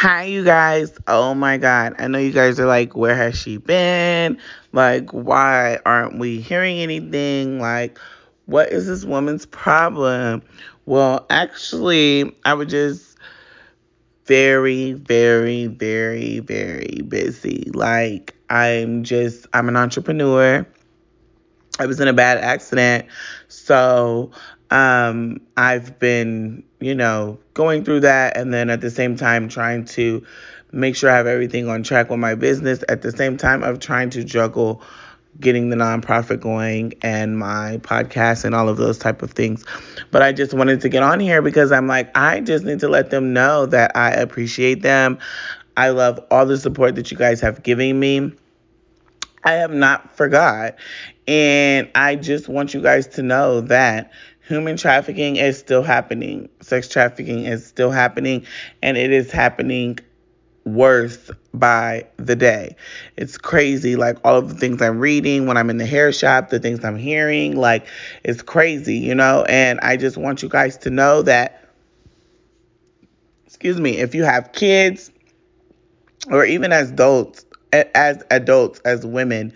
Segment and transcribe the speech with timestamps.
[0.00, 0.98] Hi, you guys.
[1.06, 1.94] Oh my God.
[1.98, 4.38] I know you guys are like, where has she been?
[4.72, 7.60] Like, why aren't we hearing anything?
[7.60, 7.98] Like,
[8.46, 10.40] what is this woman's problem?
[10.86, 13.18] Well, actually, I was just
[14.24, 17.70] very, very, very, very busy.
[17.74, 20.66] Like, I'm just, I'm an entrepreneur.
[21.78, 23.04] I was in a bad accident.
[23.48, 24.30] So,
[24.70, 29.84] um, I've been, you know, going through that and then at the same time trying
[29.84, 30.24] to
[30.72, 32.82] make sure I have everything on track with my business.
[32.88, 34.82] At the same time of trying to juggle
[35.38, 39.64] getting the nonprofit going and my podcast and all of those type of things.
[40.10, 42.88] But I just wanted to get on here because I'm like, I just need to
[42.88, 45.18] let them know that I appreciate them.
[45.76, 48.32] I love all the support that you guys have given me.
[49.44, 50.76] I have not forgot.
[51.26, 54.12] And I just want you guys to know that
[54.50, 56.48] human trafficking is still happening.
[56.60, 58.44] Sex trafficking is still happening
[58.82, 59.96] and it is happening
[60.64, 62.74] worse by the day.
[63.16, 66.50] It's crazy like all of the things I'm reading when I'm in the hair shop,
[66.50, 67.86] the things I'm hearing, like
[68.24, 69.46] it's crazy, you know?
[69.48, 71.64] And I just want you guys to know that
[73.46, 75.12] excuse me, if you have kids
[76.28, 79.52] or even as adults as adults as women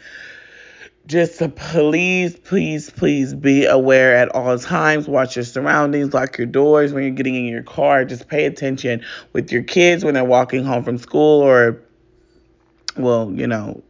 [1.07, 5.07] just to please, please, please be aware at all times.
[5.07, 8.05] Watch your surroundings, lock your doors when you're getting in your car.
[8.05, 11.83] Just pay attention with your kids when they're walking home from school or,
[12.97, 13.83] well, you know,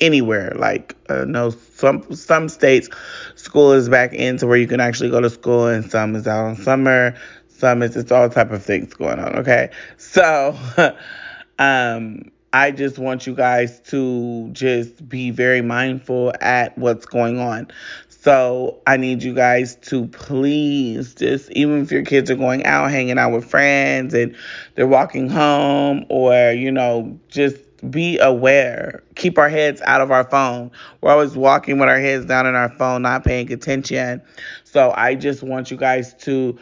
[0.00, 0.52] anywhere.
[0.56, 2.88] Like, uh, no, some some states,
[3.36, 6.46] school is back into where you can actually go to school, and some is out
[6.46, 7.14] on summer.
[7.48, 9.36] Some is it's all type of things going on.
[9.36, 10.56] Okay, so,
[11.58, 17.68] um I just want you guys to just be very mindful at what's going on.
[18.08, 22.90] So I need you guys to please just, even if your kids are going out,
[22.90, 24.34] hanging out with friends and
[24.74, 27.58] they're walking home or, you know, just
[27.90, 29.02] be aware.
[29.16, 30.70] Keep our heads out of our phone.
[31.02, 34.22] We're always walking with our heads down in our phone, not paying attention.
[34.64, 36.58] So I just want you guys to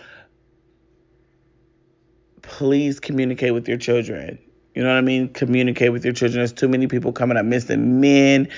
[2.43, 4.41] please communicate with your children.
[4.75, 5.29] You know what I mean?
[5.29, 6.41] Communicate with your children.
[6.41, 8.49] There's too many people coming up missing men,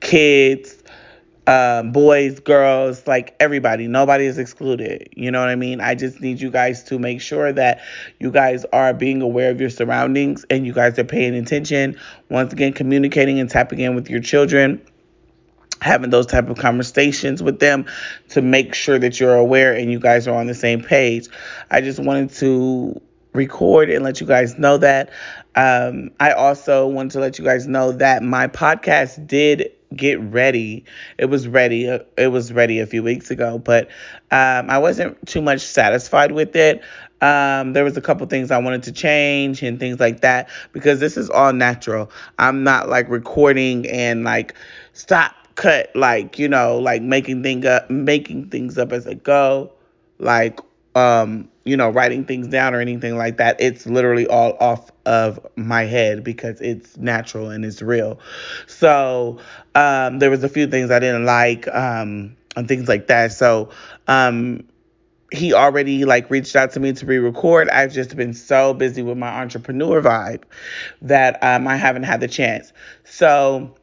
[0.00, 0.82] kids,
[1.46, 3.88] um, boys, girls, like everybody.
[3.88, 5.08] Nobody is excluded.
[5.16, 5.80] You know what I mean?
[5.80, 7.80] I just need you guys to make sure that
[8.20, 11.98] you guys are being aware of your surroundings and you guys are paying attention.
[12.28, 14.80] Once again, communicating and tapping in with your children
[15.80, 17.84] having those type of conversations with them
[18.28, 21.28] to make sure that you're aware and you guys are on the same page.
[21.70, 23.00] I just wanted to
[23.32, 25.10] record and let you guys know that.
[25.54, 30.84] Um, I also want to let you guys know that my podcast did get ready.
[31.18, 31.84] It was ready.
[32.16, 33.88] It was ready a few weeks ago, but
[34.30, 36.82] um, I wasn't too much satisfied with it.
[37.20, 40.98] Um, there was a couple things I wanted to change and things like that because
[40.98, 42.10] this is all natural.
[42.38, 44.54] I'm not like recording and like
[44.92, 49.70] stop cut like you know like making thing up making things up as I go
[50.18, 50.58] like
[50.94, 53.60] um, you know, writing things down or anything like that.
[53.60, 58.18] It's literally all off of my head because it's natural and it's real.
[58.66, 59.38] So
[59.74, 63.32] um, there was a few things I didn't like um, and things like that.
[63.32, 63.70] So
[64.08, 64.64] um,
[65.32, 67.68] he already like reached out to me to re-record.
[67.70, 70.42] I've just been so busy with my entrepreneur vibe
[71.00, 72.72] that um, I haven't had the chance.
[73.04, 73.74] So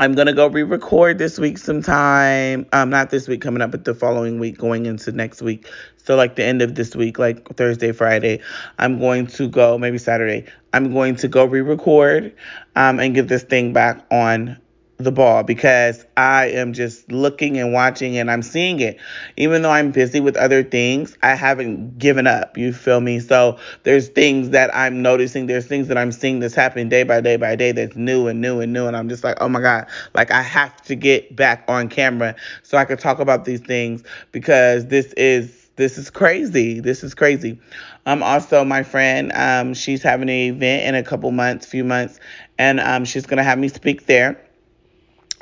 [0.00, 2.64] I'm gonna go re-record this week sometime.
[2.72, 5.68] Um, not this week coming up, but the following week, going into next week.
[5.98, 8.40] So like the end of this week, like Thursday, Friday,
[8.78, 10.46] I'm going to go maybe Saturday.
[10.72, 12.34] I'm going to go re-record,
[12.76, 14.56] um, and get this thing back on
[15.04, 18.98] the ball because I am just looking and watching and I'm seeing it.
[19.36, 22.56] Even though I'm busy with other things, I haven't given up.
[22.56, 23.20] You feel me?
[23.20, 27.20] So there's things that I'm noticing, there's things that I'm seeing that's happening day by
[27.20, 28.86] day by day that's new and new and new.
[28.86, 32.34] And I'm just like, oh my God, like I have to get back on camera
[32.62, 34.02] so I can talk about these things
[34.32, 36.78] because this is this is crazy.
[36.80, 37.58] This is crazy.
[38.04, 42.20] Um, also, my friend, um, she's having an event in a couple months, few months,
[42.58, 44.38] and um, she's gonna have me speak there.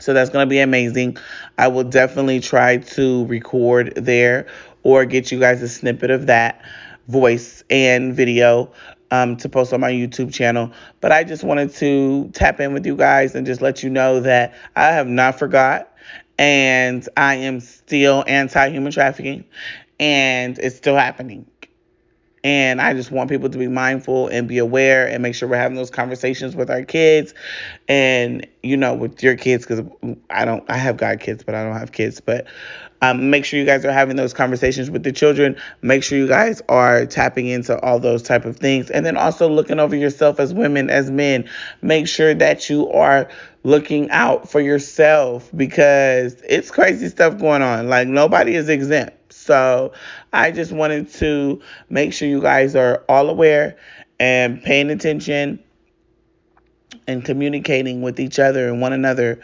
[0.00, 1.17] So that's going to be amazing.
[1.59, 4.47] I will definitely try to record there
[4.85, 6.62] or get you guys a snippet of that
[7.09, 8.71] voice and video
[9.11, 10.73] um, to post on my YouTube channel.
[11.00, 14.21] But I just wanted to tap in with you guys and just let you know
[14.21, 15.93] that I have not forgot
[16.39, 19.45] and I am still anti human trafficking
[19.99, 21.47] and it's still happening.
[22.44, 25.56] And I just want people to be mindful and be aware and make sure we're
[25.56, 27.35] having those conversations with our kids
[27.88, 29.85] and, you know, with your kids, because
[30.31, 32.20] I don't, I have god kids, but I don't have kids.
[32.20, 32.46] But
[33.00, 35.56] um, make sure you guys are having those conversations with the children.
[35.82, 38.90] Make sure you guys are tapping into all those type of things.
[38.90, 41.49] And then also looking over yourself as women, as men.
[41.82, 43.29] Make sure that you are
[43.62, 47.88] looking out for yourself because it's crazy stuff going on.
[47.88, 49.18] Like nobody is exempt.
[49.49, 49.93] So
[50.31, 53.79] I just wanted to make sure you guys are all aware
[54.21, 55.59] and paying attention
[57.06, 59.41] and communicating with each other and one another.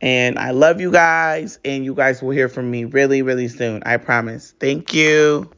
[0.00, 3.80] And I love you guys, and you guys will hear from me really, really soon.
[3.86, 4.54] I promise.
[4.58, 5.48] Thank you.